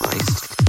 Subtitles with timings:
[0.00, 0.63] Christ.